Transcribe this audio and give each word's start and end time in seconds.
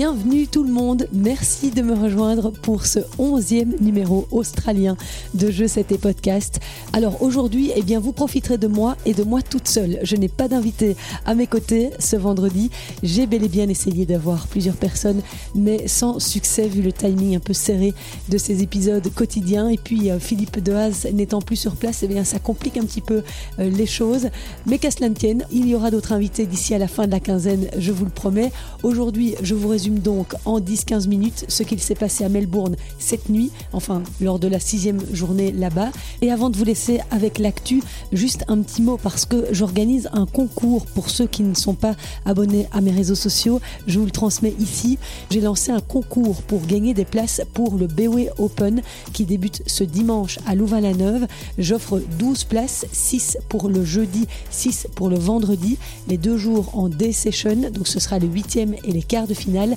Bienvenue 0.00 0.46
tout 0.46 0.64
le 0.64 0.72
monde, 0.72 1.06
merci 1.12 1.70
de 1.70 1.82
me 1.82 1.92
rejoindre 1.92 2.52
pour 2.52 2.86
ce 2.86 3.00
onzième 3.18 3.74
numéro 3.82 4.26
australien 4.30 4.96
de 5.34 5.50
Jeux 5.50 5.68
7 5.68 5.92
et 5.92 5.98
Podcast. 5.98 6.58
Alors 6.94 7.22
aujourd'hui, 7.22 7.70
eh 7.76 7.82
bien, 7.82 8.00
vous 8.00 8.14
profiterez 8.14 8.56
de 8.56 8.66
moi 8.66 8.96
et 9.04 9.12
de 9.12 9.22
moi 9.24 9.42
toute 9.42 9.68
seule. 9.68 9.98
Je 10.02 10.16
n'ai 10.16 10.28
pas 10.28 10.48
d'invité 10.48 10.96
à 11.26 11.34
mes 11.34 11.46
côtés 11.46 11.90
ce 11.98 12.16
vendredi. 12.16 12.70
J'ai 13.02 13.26
bel 13.26 13.44
et 13.44 13.48
bien 13.50 13.68
essayé 13.68 14.06
d'avoir 14.06 14.46
plusieurs 14.46 14.76
personnes, 14.76 15.20
mais 15.54 15.86
sans 15.86 16.18
succès 16.18 16.66
vu 16.66 16.80
le 16.80 16.92
timing 16.92 17.36
un 17.36 17.40
peu 17.40 17.52
serré 17.52 17.92
de 18.30 18.38
ces 18.38 18.62
épisodes 18.62 19.06
quotidiens. 19.12 19.68
Et 19.68 19.76
puis 19.76 20.10
euh, 20.10 20.18
Philippe 20.18 20.60
Dehaze 20.60 21.08
n'étant 21.12 21.42
plus 21.42 21.56
sur 21.56 21.76
place, 21.76 22.02
eh 22.04 22.08
bien, 22.08 22.24
ça 22.24 22.38
complique 22.38 22.78
un 22.78 22.86
petit 22.86 23.02
peu 23.02 23.22
euh, 23.58 23.68
les 23.68 23.84
choses. 23.84 24.30
Mais 24.64 24.78
qu'à 24.78 24.90
cela 24.90 25.10
ne 25.10 25.14
tienne, 25.14 25.44
il 25.52 25.68
y 25.68 25.74
aura 25.74 25.90
d'autres 25.90 26.12
invités 26.12 26.46
d'ici 26.46 26.74
à 26.74 26.78
la 26.78 26.88
fin 26.88 27.06
de 27.06 27.10
la 27.10 27.20
quinzaine, 27.20 27.66
je 27.76 27.92
vous 27.92 28.06
le 28.06 28.10
promets. 28.10 28.50
Aujourd'hui, 28.82 29.34
je 29.42 29.54
vous 29.54 29.68
résume 29.68 29.89
donc 29.98 30.34
en 30.44 30.60
10-15 30.60 31.08
minutes 31.08 31.44
ce 31.48 31.62
qu'il 31.62 31.80
s'est 31.80 31.94
passé 31.94 32.24
à 32.24 32.28
Melbourne 32.28 32.76
cette 32.98 33.28
nuit, 33.28 33.50
enfin 33.72 34.02
lors 34.20 34.38
de 34.38 34.48
la 34.48 34.60
sixième 34.60 35.00
journée 35.12 35.52
là-bas. 35.52 35.90
Et 36.22 36.30
avant 36.30 36.50
de 36.50 36.56
vous 36.56 36.64
laisser 36.64 37.00
avec 37.10 37.38
l'actu, 37.38 37.82
juste 38.12 38.44
un 38.48 38.62
petit 38.62 38.82
mot 38.82 38.96
parce 38.96 39.26
que 39.26 39.46
j'organise 39.52 40.08
un 40.12 40.26
concours 40.26 40.86
pour 40.86 41.10
ceux 41.10 41.26
qui 41.26 41.42
ne 41.42 41.54
sont 41.54 41.74
pas 41.74 41.96
abonnés 42.24 42.66
à 42.72 42.80
mes 42.80 42.90
réseaux 42.90 43.14
sociaux. 43.14 43.60
Je 43.86 43.98
vous 43.98 44.04
le 44.04 44.10
transmets 44.10 44.54
ici. 44.58 44.98
J'ai 45.30 45.40
lancé 45.40 45.72
un 45.72 45.80
concours 45.80 46.42
pour 46.42 46.66
gagner 46.66 46.94
des 46.94 47.04
places 47.04 47.42
pour 47.52 47.76
le 47.76 47.86
BW 47.86 48.28
Open 48.38 48.82
qui 49.12 49.24
débute 49.24 49.62
ce 49.66 49.84
dimanche 49.84 50.38
à 50.46 50.54
Louvain-la-Neuve. 50.54 51.26
J'offre 51.58 52.00
12 52.18 52.44
places, 52.44 52.86
6 52.92 53.38
pour 53.48 53.68
le 53.68 53.84
jeudi, 53.84 54.26
6 54.50 54.88
pour 54.94 55.08
le 55.08 55.18
vendredi, 55.18 55.78
les 56.08 56.16
deux 56.16 56.36
jours 56.36 56.70
en 56.76 56.88
Day 56.88 57.12
Session. 57.12 57.70
Donc 57.72 57.88
ce 57.88 58.00
sera 58.00 58.18
le 58.18 58.26
huitième 58.26 58.74
et 58.84 58.92
les 58.92 59.02
quarts 59.02 59.26
de 59.26 59.34
finale 59.34 59.76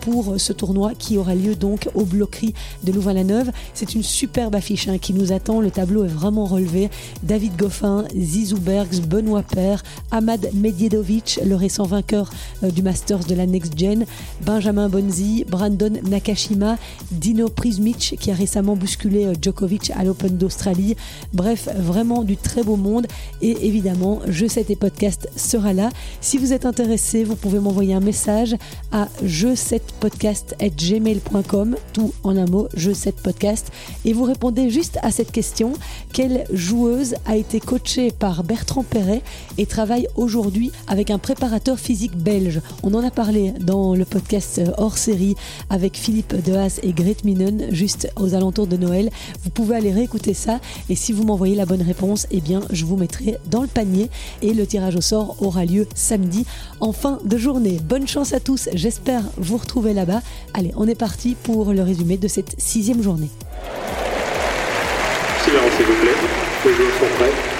pour 0.01 0.35
ce 0.37 0.53
tournoi 0.53 0.93
qui 0.97 1.17
aura 1.17 1.35
lieu 1.35 1.55
donc 1.55 1.89
au 1.93 2.03
Bloquerie 2.03 2.53
de 2.83 2.91
Louvain-la-Neuve. 2.91 3.51
C'est 3.73 3.95
une 3.95 4.03
superbe 4.03 4.55
affiche 4.55 4.87
hein, 4.87 4.97
qui 4.97 5.13
nous 5.13 5.31
attend. 5.31 5.61
Le 5.61 5.71
tableau 5.71 6.03
est 6.03 6.09
vraiment 6.09 6.45
relevé. 6.45 6.89
David 7.23 7.55
Goffin, 7.55 8.05
Zizou 8.15 8.59
Bergs, 8.59 9.01
Benoît 9.07 9.43
Père, 9.43 9.83
Ahmad 10.11 10.49
Medjedovic, 10.53 11.39
le 11.45 11.55
récent 11.55 11.85
vainqueur 11.85 12.29
euh, 12.63 12.71
du 12.71 12.81
Masters 12.81 13.25
de 13.25 13.35
la 13.35 13.45
Next 13.45 13.77
Gen, 13.77 14.05
Benjamin 14.45 14.89
Bonzi, 14.89 15.45
Brandon 15.47 15.93
Nakashima, 16.03 16.77
Dino 17.11 17.47
Prismic 17.47 18.17
qui 18.19 18.31
a 18.31 18.33
récemment 18.33 18.75
bousculé 18.75 19.25
euh, 19.25 19.33
Djokovic 19.39 19.91
à 19.95 20.03
l'Open 20.03 20.37
d'Australie. 20.37 20.95
Bref, 21.33 21.69
vraiment 21.77 22.23
du 22.23 22.37
très 22.37 22.63
beau 22.63 22.75
monde. 22.75 23.07
Et 23.41 23.67
évidemment, 23.67 24.21
Je 24.27 24.47
sais 24.47 24.63
tes 24.63 24.75
podcasts 24.75 25.29
sera 25.35 25.73
là. 25.73 25.89
Si 26.19 26.37
vous 26.37 26.53
êtes 26.53 26.65
intéressé, 26.65 27.23
vous 27.23 27.35
pouvez 27.35 27.59
m'envoyer 27.59 27.93
un 27.93 27.99
message 27.99 28.55
à 28.91 29.07
je 29.23 29.55
7 29.55 29.90
podcast 30.01 30.55
gmail.com, 30.59 31.77
tout 31.93 32.11
en 32.23 32.35
un 32.35 32.47
mot, 32.47 32.67
je 32.75 32.91
7 32.91 33.17
podcast, 33.17 33.71
et 34.03 34.13
vous 34.13 34.23
répondez 34.23 34.71
juste 34.71 34.97
à 35.03 35.11
cette 35.11 35.31
question 35.31 35.73
quelle 36.11 36.43
joueuse 36.51 37.13
a 37.27 37.35
été 37.37 37.59
coachée 37.59 38.09
par 38.11 38.43
Bertrand 38.43 38.83
Perret 38.83 39.21
et 39.59 39.67
travaille 39.67 40.07
aujourd'hui 40.15 40.71
avec 40.87 41.11
un 41.11 41.19
préparateur 41.19 41.79
physique 41.79 42.17
belge? 42.17 42.61
On 42.81 42.95
en 42.95 43.05
a 43.05 43.11
parlé 43.11 43.53
dans 43.61 43.93
le 43.93 44.03
podcast 44.03 44.59
hors 44.77 44.97
série 44.97 45.35
avec 45.69 45.95
Philippe 45.95 46.35
Dehaas 46.43 46.79
et 46.81 46.93
Grete 46.93 47.23
Minen, 47.23 47.67
juste 47.69 48.11
aux 48.19 48.33
alentours 48.33 48.67
de 48.67 48.77
Noël. 48.77 49.11
Vous 49.43 49.51
pouvez 49.51 49.75
aller 49.75 49.91
réécouter 49.91 50.33
ça, 50.33 50.59
et 50.89 50.95
si 50.95 51.13
vous 51.13 51.23
m'envoyez 51.23 51.55
la 51.55 51.67
bonne 51.67 51.83
réponse, 51.83 52.25
eh 52.31 52.41
bien, 52.41 52.61
je 52.71 52.85
vous 52.85 52.97
mettrai 52.97 53.37
dans 53.51 53.61
le 53.61 53.67
panier, 53.67 54.09
et 54.41 54.55
le 54.55 54.65
tirage 54.65 54.95
au 54.95 55.01
sort 55.01 55.35
aura 55.41 55.63
lieu 55.63 55.87
samedi 55.93 56.45
en 56.79 56.91
fin 56.91 57.19
de 57.23 57.37
journée. 57.37 57.79
Bonne 57.87 58.07
chance 58.07 58.33
à 58.33 58.39
tous, 58.39 58.67
j'espère 58.73 59.23
vous 59.37 59.57
retrouver 59.57 59.90
là-bas. 59.93 60.21
Allez, 60.53 60.71
on 60.75 60.87
est 60.87 60.95
parti 60.95 61.35
pour 61.35 61.73
le 61.73 61.83
résumé 61.83 62.17
de 62.17 62.27
cette 62.27 62.59
sixième 62.59 63.01
journée. 63.01 63.29
Silence 65.43 65.71
s'il 65.77 65.85
vous 65.85 66.01
plaît, 66.01 66.11
les 66.65 66.73
joueurs 66.73 66.91
sont 66.99 67.15
prêts. 67.17 67.50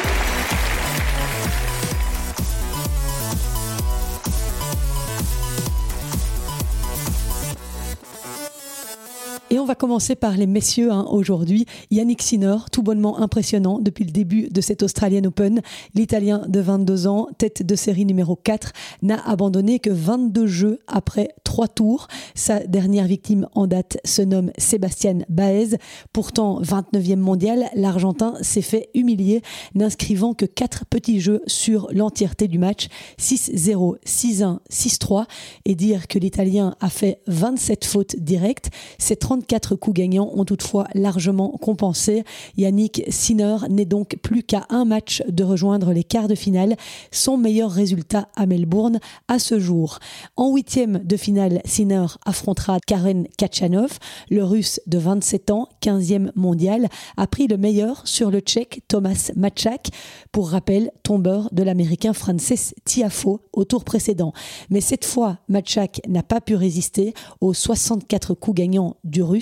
On 9.62 9.66
va 9.66 9.76
commencer 9.76 10.16
par 10.16 10.32
les 10.38 10.48
messieurs 10.48 10.92
hein, 10.92 11.06
aujourd'hui. 11.08 11.68
Yannick 11.92 12.24
Sinner, 12.24 12.56
tout 12.72 12.82
bonnement 12.82 13.20
impressionnant 13.20 13.78
depuis 13.80 14.06
le 14.06 14.12
début 14.12 14.50
de 14.50 14.60
cette 14.60 14.82
Australian 14.82 15.24
Open. 15.26 15.62
L'Italien 15.94 16.42
de 16.48 16.60
22 16.60 17.06
ans, 17.06 17.28
tête 17.38 17.64
de 17.64 17.76
série 17.76 18.06
numéro 18.06 18.36
4, 18.36 18.72
n'a 19.04 19.22
abandonné 19.30 19.78
que 19.78 19.92
22 19.92 20.48
jeux 20.48 20.80
après 20.88 21.30
3 21.44 21.68
tours. 21.68 22.08
Sa 22.34 22.62
dernière 22.62 23.06
victime 23.06 23.48
en 23.54 23.68
date 23.68 24.00
se 24.04 24.24
nomme 24.24 24.52
Sébastien 24.58 25.20
Baez. 25.30 25.78
Pourtant 26.12 26.60
29e 26.64 27.18
mondial, 27.18 27.70
l'Argentin 27.76 28.34
s'est 28.42 28.64
fait 28.64 28.90
humilier, 28.96 29.44
n'inscrivant 29.76 30.34
que 30.34 30.46
4 30.46 30.86
petits 30.88 31.20
jeux 31.20 31.44
sur 31.46 31.88
l'entièreté 31.92 32.48
du 32.48 32.58
match. 32.58 32.88
6-0, 33.20 33.98
6-1, 34.08 34.58
6-3. 34.72 35.26
Et 35.66 35.76
dire 35.76 36.08
que 36.08 36.18
l'Italien 36.18 36.74
a 36.80 36.90
fait 36.90 37.22
27 37.28 37.86
fautes 37.86 38.16
directes, 38.16 38.72
c'est 38.98 39.18
30 39.18 39.46
Quatre 39.52 39.76
coups 39.76 39.98
gagnants 39.98 40.32
ont 40.34 40.46
toutefois 40.46 40.88
largement 40.94 41.50
compensé. 41.50 42.24
Yannick 42.56 43.04
Sinner 43.10 43.58
n'est 43.70 43.84
donc 43.84 44.18
plus 44.24 44.44
qu'à 44.44 44.66
un 44.70 44.86
match 44.86 45.24
de 45.28 45.44
rejoindre 45.44 45.92
les 45.92 46.06
quarts 46.06 46.30
de 46.30 46.36
finale, 46.36 46.78
son 47.12 47.36
meilleur 47.36 47.70
résultat 47.70 48.30
à 48.38 48.46
Melbourne 48.46 49.02
à 49.28 49.40
ce 49.40 49.60
jour. 49.60 50.00
En 50.38 50.54
huitième 50.54 51.00
de 51.00 51.18
finale, 51.18 51.62
Sinner 51.66 52.06
affrontera 52.26 52.80
Karen 52.80 53.28
Kachanov, 53.38 54.00
le 54.30 54.46
russe 54.46 54.80
de 54.88 54.98
27 54.98 55.52
ans, 55.52 55.68
15e 55.82 56.32
mondial, 56.38 56.88
a 57.18 57.28
pris 57.28 57.48
le 57.48 57.58
meilleur 57.58 58.08
sur 58.08 58.32
le 58.32 58.40
tchèque 58.40 58.84
Thomas 58.88 59.32
Machak, 59.36 59.90
pour 60.32 60.52
rappel, 60.52 60.92
tombeur 61.04 61.50
de 61.52 61.64
l'américain 61.64 62.14
Frances 62.14 62.74
Tiafo 62.86 63.42
au 63.52 63.66
tour 63.66 63.84
précédent. 63.84 64.32
Mais 64.70 64.80
cette 64.80 65.04
fois, 65.04 65.40
Machak 65.50 66.00
n'a 66.08 66.24
pas 66.24 66.40
pu 66.40 66.56
résister 66.56 67.14
aux 67.42 67.54
64 67.54 68.34
coups 68.34 68.56
gagnants 68.56 68.96
du 69.04 69.22
russe 69.22 69.41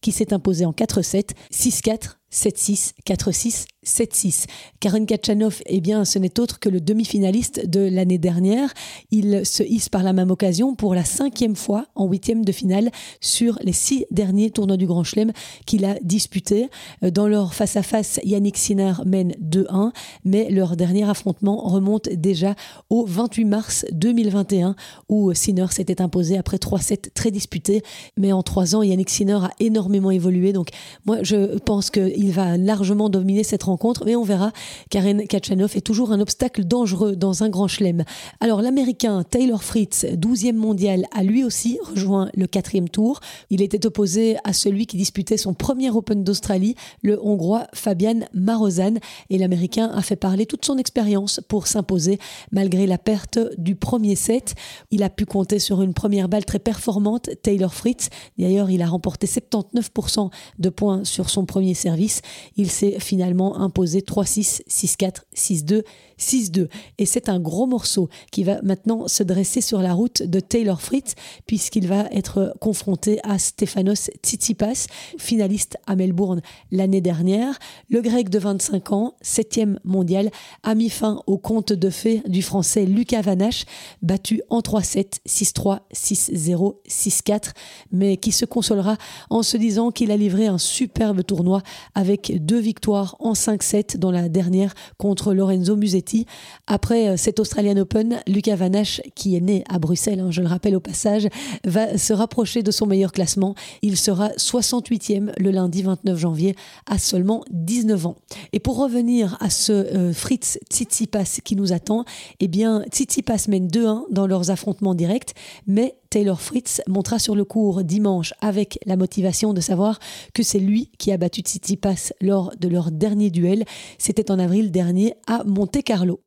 qui 0.00 0.12
s'est 0.12 0.32
imposé 0.32 0.64
en 0.64 0.72
4-7, 0.72 1.30
6-4, 1.52 2.16
7-6, 2.32 2.92
4-6, 3.06 3.66
7-6. 3.84 4.44
Karen 4.78 5.06
Kachanov, 5.06 5.62
eh 5.66 5.80
bien, 5.80 6.04
ce 6.04 6.18
n'est 6.18 6.38
autre 6.38 6.58
que 6.58 6.68
le 6.68 6.80
demi-finaliste 6.80 7.66
de 7.66 7.80
l'année 7.80 8.18
dernière. 8.18 8.72
Il 9.10 9.46
se 9.46 9.62
hisse 9.62 9.88
par 9.88 10.02
la 10.02 10.12
même 10.12 10.30
occasion 10.30 10.74
pour 10.74 10.94
la 10.94 11.04
cinquième 11.04 11.56
fois 11.56 11.86
en 11.94 12.06
huitième 12.06 12.44
de 12.44 12.52
finale 12.52 12.90
sur 13.20 13.58
les 13.62 13.72
six 13.72 14.04
derniers 14.10 14.50
tournois 14.50 14.76
du 14.76 14.86
Grand 14.86 15.02
Chelem 15.04 15.32
qu'il 15.64 15.86
a 15.86 15.94
disputés. 16.02 16.68
Dans 17.00 17.26
leur 17.26 17.54
face-à-face, 17.54 18.20
Yannick 18.22 18.58
Sinner 18.58 18.92
mène 19.06 19.32
2-1, 19.42 19.92
mais 20.24 20.50
leur 20.50 20.76
dernier 20.76 21.08
affrontement 21.08 21.56
remonte 21.56 22.10
déjà 22.10 22.54
au 22.90 23.06
28 23.06 23.44
mars 23.46 23.86
2021 23.92 24.76
où 25.08 25.32
Sinner 25.32 25.66
s'était 25.70 26.02
imposé 26.02 26.36
après 26.36 26.58
trois 26.58 26.80
sets 26.80 27.10
très 27.14 27.30
disputés. 27.30 27.82
Mais 28.18 28.32
en 28.32 28.42
trois 28.42 28.74
ans, 28.76 28.82
Yannick 28.82 29.08
Sinner 29.08 29.38
a 29.42 29.50
énormément 29.58 30.10
évolué. 30.10 30.52
Donc, 30.52 30.68
moi, 31.06 31.18
je 31.22 31.58
pense 31.60 31.90
qu'il 31.90 32.32
va 32.32 32.58
largement 32.58 33.08
dominer 33.08 33.42
cette 33.42 33.62
rencontre, 33.62 33.69
mais 34.04 34.16
on 34.16 34.24
verra. 34.24 34.52
Karen 34.88 35.26
Kachanov 35.26 35.76
est 35.76 35.80
toujours 35.80 36.12
un 36.12 36.20
obstacle 36.20 36.64
dangereux 36.64 37.16
dans 37.16 37.42
un 37.42 37.48
grand 37.48 37.68
chelem. 37.68 38.04
Alors 38.40 38.62
l'Américain 38.62 39.22
Taylor 39.22 39.62
Fritz, 39.62 40.04
12e 40.04 40.54
mondial, 40.54 41.04
a 41.12 41.22
lui 41.22 41.44
aussi 41.44 41.78
rejoint 41.82 42.30
le 42.34 42.46
quatrième 42.46 42.88
tour. 42.88 43.20
Il 43.50 43.62
était 43.62 43.86
opposé 43.86 44.36
à 44.44 44.52
celui 44.52 44.86
qui 44.86 44.96
disputait 44.96 45.36
son 45.36 45.54
premier 45.54 45.90
Open 45.90 46.24
d'Australie, 46.24 46.74
le 47.02 47.18
Hongrois 47.22 47.66
Fabian 47.74 48.20
Marozan, 48.34 48.94
et 49.28 49.38
l'Américain 49.38 49.90
a 49.94 50.02
fait 50.02 50.16
parler 50.16 50.46
toute 50.46 50.64
son 50.64 50.78
expérience 50.78 51.40
pour 51.48 51.66
s'imposer 51.66 52.18
malgré 52.52 52.86
la 52.86 52.98
perte 52.98 53.38
du 53.58 53.76
premier 53.76 54.16
set. 54.16 54.54
Il 54.90 55.02
a 55.02 55.10
pu 55.10 55.26
compter 55.26 55.58
sur 55.58 55.82
une 55.82 55.94
première 55.94 56.28
balle 56.28 56.44
très 56.44 56.58
performante, 56.58 57.30
Taylor 57.42 57.74
Fritz. 57.74 58.08
D'ailleurs, 58.38 58.70
il 58.70 58.82
a 58.82 58.86
remporté 58.86 59.26
79% 59.26 60.30
de 60.58 60.68
points 60.68 61.04
sur 61.04 61.30
son 61.30 61.44
premier 61.44 61.74
service. 61.74 62.22
Il 62.56 62.70
s'est 62.70 62.98
finalement 62.98 63.59
imposé 63.60 64.00
3-6, 64.00 64.62
6-4, 64.68 65.22
6-2, 65.34 65.82
6-2. 66.18 66.68
Et 66.98 67.06
c'est 67.06 67.28
un 67.28 67.40
gros 67.40 67.66
morceau 67.66 68.08
qui 68.30 68.44
va 68.44 68.60
maintenant 68.62 69.08
se 69.08 69.22
dresser 69.22 69.60
sur 69.60 69.80
la 69.80 69.94
route 69.94 70.22
de 70.22 70.40
Taylor 70.40 70.80
Fritz, 70.80 71.14
puisqu'il 71.46 71.86
va 71.86 72.06
être 72.10 72.54
confronté 72.60 73.20
à 73.22 73.38
Stefanos 73.38 74.10
Tsitsipas, 74.22 74.86
finaliste 75.18 75.76
à 75.86 75.96
Melbourne 75.96 76.40
l'année 76.70 77.00
dernière. 77.00 77.58
Le 77.88 78.00
grec 78.00 78.28
de 78.30 78.38
25 78.38 78.92
ans, 78.92 79.14
7e 79.22 79.76
mondial, 79.84 80.30
a 80.62 80.74
mis 80.74 80.90
fin 80.90 81.22
au 81.26 81.38
compte 81.38 81.72
de 81.72 81.90
fait 81.90 82.22
du 82.28 82.42
français 82.42 82.84
Lucas 82.84 83.22
Vanache, 83.22 83.64
battu 84.02 84.42
en 84.48 84.60
3-7, 84.60 85.20
6-3, 85.28 85.80
6-0, 85.94 86.76
6-4, 86.88 87.52
mais 87.92 88.16
qui 88.16 88.32
se 88.32 88.44
consolera 88.44 88.96
en 89.28 89.42
se 89.42 89.56
disant 89.56 89.90
qu'il 89.90 90.10
a 90.10 90.16
livré 90.16 90.46
un 90.46 90.58
superbe 90.58 91.24
tournoi 91.24 91.62
avec 91.94 92.44
deux 92.44 92.58
victoires 92.58 93.16
en 93.20 93.34
5 93.34 93.49
5-7 93.56 93.96
dans 93.96 94.10
la 94.10 94.28
dernière 94.28 94.74
contre 94.98 95.34
Lorenzo 95.34 95.76
Musetti. 95.76 96.26
Après 96.66 97.08
euh, 97.08 97.16
cet 97.16 97.40
Australian 97.40 97.76
Open, 97.78 98.20
Lucas 98.26 98.56
Vanache, 98.56 99.00
qui 99.14 99.36
est 99.36 99.40
né 99.40 99.64
à 99.68 99.78
Bruxelles, 99.78 100.20
hein, 100.20 100.30
je 100.30 100.40
le 100.40 100.48
rappelle 100.48 100.76
au 100.76 100.80
passage, 100.80 101.28
va 101.64 101.98
se 101.98 102.12
rapprocher 102.12 102.62
de 102.62 102.70
son 102.70 102.86
meilleur 102.86 103.12
classement. 103.12 103.54
Il 103.82 103.96
sera 103.96 104.28
68e 104.30 105.32
le 105.38 105.50
lundi 105.50 105.82
29 105.82 106.18
janvier 106.18 106.54
à 106.86 106.98
seulement 106.98 107.44
19 107.50 108.06
ans. 108.06 108.16
Et 108.52 108.60
pour 108.60 108.78
revenir 108.78 109.36
à 109.40 109.50
ce 109.50 109.72
euh, 109.72 110.12
Fritz 110.12 110.58
Tsitsipas 110.70 111.40
qui 111.44 111.56
nous 111.56 111.72
attend, 111.72 112.04
eh 112.40 112.48
bien 112.48 112.82
Tsitsipas 112.90 113.46
mène 113.48 113.68
2-1 113.68 114.04
dans 114.10 114.26
leurs 114.26 114.50
affrontements 114.50 114.94
directs, 114.94 115.34
mais 115.66 115.96
Taylor 116.10 116.40
Fritz 116.40 116.82
montra 116.88 117.20
sur 117.20 117.36
le 117.36 117.44
cours 117.44 117.84
dimanche 117.84 118.34
avec 118.40 118.80
la 118.84 118.96
motivation 118.96 119.54
de 119.54 119.60
savoir 119.60 120.00
que 120.34 120.42
c'est 120.42 120.58
lui 120.58 120.90
qui 120.98 121.12
a 121.12 121.16
battu 121.16 121.42
Tsitsipas 121.42 122.12
lors 122.20 122.52
de 122.58 122.66
leur 122.66 122.90
dernier 122.90 123.30
duel. 123.30 123.64
C'était 123.96 124.32
en 124.32 124.40
avril 124.40 124.72
dernier 124.72 125.14
à 125.28 125.44
Monte 125.44 125.82
Carlo. 125.84 126.20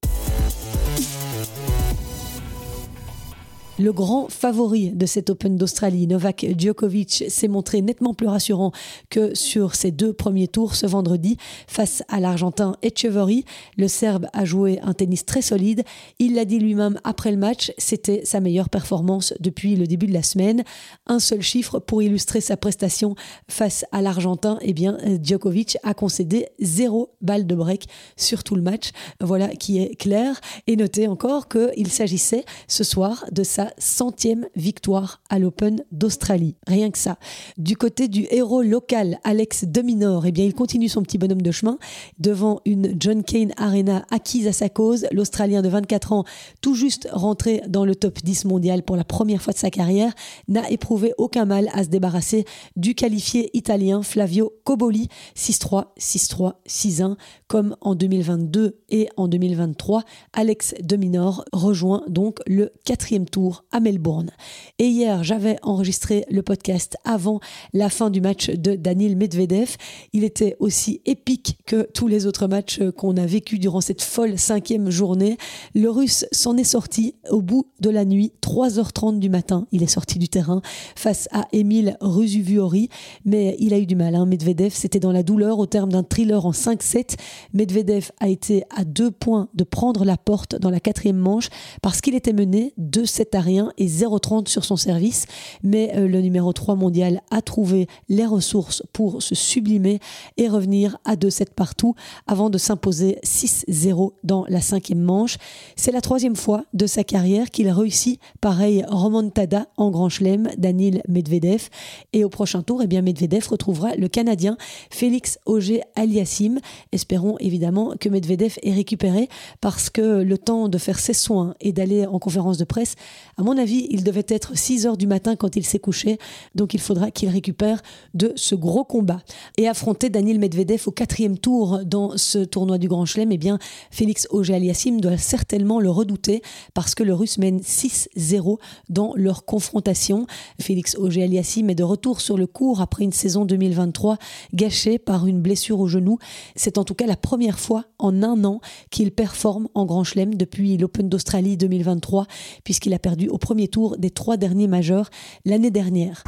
Le 3.84 3.92
grand 3.92 4.30
favori 4.30 4.92
de 4.92 5.06
cet 5.06 5.30
Open 5.30 5.58
d'Australie, 5.58 6.08
Novak 6.08 6.46
Djokovic, 6.58 7.26
s'est 7.28 7.50
montré 7.50 7.82
nettement 7.82 8.14
plus 8.14 8.28
rassurant 8.30 8.72
que 9.10 9.36
sur 9.36 9.76
ses 9.76 9.92
deux 9.92 10.14
premiers 10.14 10.48
tours 10.48 10.76
ce 10.76 10.86
vendredi 10.86 11.36
face 11.68 12.02
à 12.08 12.22
l'Argentin 12.22 12.78
Echeverry. 12.82 13.44
Le 13.76 13.90
Serbe 13.90 14.28
a 14.32 14.46
joué 14.46 14.80
un 14.84 14.94
tennis 14.94 15.26
très 15.26 15.42
solide. 15.42 15.84
Il 16.18 16.36
l'a 16.36 16.46
dit 16.46 16.60
lui-même 16.60 16.98
après 17.04 17.30
le 17.30 17.38
match, 17.38 17.74
c'était 17.78 18.24
sa 18.24 18.40
meilleure 18.40 18.70
performance 18.70 19.34
depuis 19.42 19.76
le 19.76 19.86
début 19.86 20.08
de 20.08 20.14
la 20.14 20.24
semaine. 20.24 20.64
Un 21.06 21.20
seul 21.20 21.42
chiffre 21.42 21.80
pour 21.80 22.02
illustrer 22.02 22.40
sa 22.40 22.56
prestation 22.56 23.16
face 23.50 23.84
à 23.92 24.02
l'Argentin. 24.02 24.60
Eh 24.62 24.72
bien, 24.72 24.98
Djokovic 25.22 25.78
a 25.84 25.94
concédé 25.94 26.48
zéro 26.58 27.10
balle 27.20 27.46
de 27.46 27.56
break 27.56 27.90
sur 28.16 28.46
tout 28.46 28.56
le 28.56 28.62
match. 28.62 28.92
Voilà 29.20 29.50
qui 29.50 29.80
est 29.80 29.96
clair. 29.96 30.40
Et 30.68 30.78
notez 30.78 31.10
encore 31.10 31.50
qu'il 31.50 31.92
s'agissait 31.92 32.46
ce 32.70 32.86
soir 32.86 33.26
de 33.34 33.44
sa 33.44 33.73
centième 33.78 34.48
victoire 34.56 35.22
à 35.30 35.40
l'Open 35.40 35.84
d'Australie. 35.92 36.56
Rien 36.68 36.92
que 36.92 36.98
ça. 36.98 37.18
Du 37.58 37.78
côté 37.78 38.08
du 38.08 38.28
héros 38.31 38.62
local, 38.62 39.20
Alex 39.24 39.66
Dominor, 39.66 40.25
eh 40.25 40.31
bien, 40.31 40.46
il 40.46 40.54
continue 40.54 40.90
son 40.90 41.02
petit 41.04 41.18
bonhomme 41.18 41.42
de 41.42 41.52
chemin 41.52 41.78
devant 42.20 42.62
une 42.66 42.96
John 43.00 43.24
Kane 43.24 43.54
Arena 43.58 44.06
acquise 44.12 44.48
à 44.48 44.54
sa 44.54 44.70
cause. 44.70 45.06
L'Australien 45.12 45.62
de 45.62 45.70
24 45.70 46.14
ans, 46.14 46.24
tout 46.62 46.75
juste 46.75 47.08
rentré 47.12 47.62
dans 47.68 47.86
le 47.86 47.96
top 47.96 48.20
10 48.24 48.46
mondial 48.46 48.84
pour 48.84 48.96
la 48.96 49.04
première 49.04 49.42
fois 49.42 49.54
de 49.54 49.58
sa 49.58 49.70
carrière, 49.70 50.14
n'a 50.48 50.70
éprouvé 50.70 51.14
aucun 51.18 51.46
mal 51.46 51.70
à 51.74 51.84
se 51.84 51.90
débarrasser 51.90 52.46
du 52.75 52.96
qualifié 52.96 53.50
italien 53.56 54.02
Flavio 54.04 54.54
Coboli 54.64 55.10
6-3, 55.36 55.86
6-3, 56.00 56.54
6-1. 56.68 57.16
Comme 57.48 57.75
en 57.81 57.94
2022 57.94 58.80
et 58.90 59.10
en 59.16 59.28
2023, 59.28 60.04
Alex 60.34 60.74
Dominor 60.81 61.46
rejoint 61.52 62.04
donc 62.08 62.40
le 62.48 62.72
quatrième 62.84 63.25
tour 63.25 63.53
à 63.72 63.80
Melbourne. 63.80 64.32
Et 64.80 64.88
hier, 64.88 65.24
j'avais 65.24 65.58
enregistré 65.62 66.26
le 66.30 66.42
podcast 66.42 66.98
avant 67.06 67.40
la 67.74 67.90
fin 67.90 68.10
du 68.10 68.22
match 68.22 68.50
de 68.50 68.76
Daniel 68.76 69.16
Medvedev. 69.16 69.76
Il 70.14 70.24
était 70.24 70.56
aussi 70.60 71.02
épique 71.06 71.58
que 71.66 71.88
tous 71.94 72.08
les 72.08 72.26
autres 72.26 72.48
matchs 72.48 72.82
qu'on 72.98 73.18
a 73.18 73.26
vécu 73.26 73.60
durant 73.60 73.82
cette 73.82 74.02
folle 74.02 74.38
cinquième 74.38 74.90
journée. 74.90 75.38
Le 75.76 75.90
Russe 75.90 76.26
s'en 76.32 76.58
est 76.58 76.64
sorti 76.64 77.16
au 77.30 77.42
bout 77.42 77.68
de 77.80 77.90
la 77.90 78.06
nuit, 78.06 78.34
3h30 78.42 79.20
du 79.20 79.30
matin. 79.30 79.68
Il 79.72 79.84
est 79.84 79.88
sorti 79.88 80.20
du 80.20 80.30
terrain 80.30 80.62
face 80.96 81.28
à 81.32 81.48
Emile 81.52 81.98
Rusuviori, 82.02 82.90
mais 83.26 83.56
il 83.60 83.74
a 83.74 83.80
eu 83.80 83.86
du 83.86 83.96
mal. 83.96 84.16
Hein. 84.16 84.26
Medvedev, 84.26 84.74
c'était 84.74 85.00
dans 85.00 85.12
la 85.12 85.24
douleur 85.24 85.60
au 85.60 85.66
terme 85.66 85.92
d'un 85.92 86.04
thriller 86.04 86.46
en 86.46 86.52
5-7. 86.52 87.16
Medvedev 87.54 88.12
a 88.20 88.30
été 88.30 88.64
à 88.76 88.84
deux 88.86 89.12
points 89.12 89.50
de 89.54 89.64
prendre 89.64 90.06
la 90.06 90.18
porte 90.18 90.56
dans 90.56 90.70
la 90.70 90.80
quatrième 90.80 91.18
manche 91.18 91.50
parce 91.82 92.02
qu'il 92.02 92.16
était 92.16 92.34
mené 92.34 92.74
de 92.78 93.04
7 93.04 93.36
à 93.36 93.42
rien 93.44 93.72
et 93.78 93.86
0,30 93.86 94.48
sur 94.48 94.66
son 94.66 94.75
service. 94.75 95.25
Mais 95.62 95.92
euh, 95.95 96.07
le 96.07 96.22
numéro 96.22 96.51
3 96.54 96.75
mondial 96.75 97.22
a 97.30 97.42
trouvé 97.42 97.88
les 98.10 98.25
ressources 98.25 98.84
pour 98.94 99.22
se 99.22 99.36
sublimer 99.36 100.00
et 100.38 100.50
revenir 100.50 100.98
à 101.06 101.16
2-7 101.16 101.50
partout 101.56 101.95
avant 102.25 102.50
de 102.50 102.57
s'imposer 102.57 103.19
6-0 103.24 104.13
dans 104.24 104.45
la 104.48 104.62
cinquième 104.62 105.01
manche. 105.01 105.38
C'est 105.75 105.92
la 105.92 106.01
troisième 106.01 106.36
fois 106.36 106.63
de 106.74 106.88
sa 106.88 107.04
carrière 107.04 107.51
qu'il 107.51 107.69
réussit 107.69 108.19
pareil 108.42 108.84
remontada 108.88 109.68
en 109.78 109.92
Grand 109.92 110.10
Chelem, 110.10 110.50
Daniel 110.57 111.01
Medvedev. 111.07 111.69
Et 112.13 112.24
au 112.24 112.30
prochain 112.30 112.63
tour, 112.63 112.81
eh 112.81 112.88
bien 112.88 113.01
Medvedev 113.01 113.48
retrouvera 113.48 113.96
le 113.96 114.07
Canadien 114.07 114.57
Félix 114.89 115.39
Auger 115.46 115.81
Aliassim. 115.96 116.60
Espérons 116.92 117.38
évidemment 117.39 117.94
que 118.00 118.10
Medvedev 118.10 118.56
est 118.63 118.74
récupéré 118.74 119.30
parce 119.62 119.89
que 119.89 120.22
le 120.22 120.38
temps 120.38 120.69
de 120.69 120.78
faire 120.78 121.00
ses 121.00 121.13
soins 121.13 121.56
et 121.62 121.72
d'aller 121.72 122.06
en 122.06 122.19
conférence 122.19 122.57
de 122.57 122.63
presse 122.63 122.96
à 123.38 123.44
mon 123.44 123.58
avis, 123.58 123.88
il 123.90 124.04
devait 124.04 124.26
être 124.28 124.58
6 124.58 124.86
heures 124.86 124.98
du 124.98 125.08
matin 125.08 125.36
quand 125.36 125.56
il 125.56 125.66
s'est 125.66 125.80
couché, 125.80 126.18
donc 126.56 126.74
il 126.74 126.80
faudra 126.80 127.12
qu'il 127.12 127.30
récupère 127.30 127.82
de 128.14 128.34
ce 128.36 128.56
gros 128.56 128.84
combat. 128.84 129.22
Et 129.58 129.68
affronter 129.68 130.10
Daniel 130.10 130.40
Medvedev 130.40 130.84
au 130.88 130.92
quatrième 130.92 131.38
tour 131.38 131.80
dans 131.86 132.18
ce 132.18 132.40
tournoi 132.40 132.78
du 132.78 132.88
Grand 132.88 133.06
Chelem, 133.06 133.32
eh 133.32 133.38
bien, 133.38 133.58
Félix 133.92 134.28
Auger-Aliassime 134.30 135.02
doit 135.02 135.18
certainement 135.18 135.80
le 135.80 135.90
redouter 135.90 136.42
parce 136.74 136.96
que 136.96 137.04
le 137.04 137.14
Russe 137.14 137.38
mène 137.38 137.60
6-0 137.60 138.58
dans 138.90 139.14
leur 139.16 139.46
confrontation. 139.46 140.28
Félix 140.60 140.96
Auger-Aliassime 140.96 141.70
est 141.70 141.76
de 141.76 141.84
retour 141.84 142.22
sur 142.22 142.38
le 142.38 142.48
cours 142.48 142.82
après 142.82 143.04
une 143.04 143.12
saison 143.12 143.46
2023 143.46 144.18
gâchée 144.54 145.00
par 145.00 145.28
une 145.28 145.42
blessure 145.42 145.80
au 145.80 145.88
genou. 145.88 146.18
C'est 146.56 146.78
en 146.78 146.84
tout 146.84 146.96
cas 146.96 147.08
la 147.08 147.16
première 147.16 147.60
fois 147.60 147.86
en 148.00 148.24
un 148.24 148.44
an 148.44 148.60
qu'il 148.92 149.12
performe 149.12 149.68
en 149.74 149.86
Grand 149.86 150.04
Chelem 150.04 150.36
depuis 150.36 150.78
l'Open 150.78 151.10
d'Australie 151.10 151.58
2023, 151.58 152.28
puisqu'il 152.64 152.94
a 152.94 153.00
au 153.30 153.38
premier 153.38 153.68
tour 153.68 153.98
des 153.98 154.10
trois 154.10 154.38
derniers 154.38 154.68
majeurs 154.68 155.10
l'année 155.46 155.72
dernière 155.72 156.24